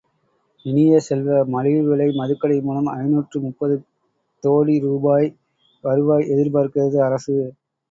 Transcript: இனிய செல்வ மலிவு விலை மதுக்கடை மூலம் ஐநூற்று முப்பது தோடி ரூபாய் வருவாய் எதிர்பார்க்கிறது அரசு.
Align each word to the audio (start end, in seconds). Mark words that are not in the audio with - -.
இனிய 0.65 0.93
செல்வ 1.07 1.35
மலிவு 1.47 1.81
விலை 1.89 2.07
மதுக்கடை 2.11 2.57
மூலம் 2.61 2.89
ஐநூற்று 2.95 3.39
முப்பது 3.45 3.77
தோடி 4.43 4.77
ரூபாய் 4.87 5.29
வருவாய் 5.83 6.29
எதிர்பார்க்கிறது 6.33 6.99
அரசு. 7.07 7.37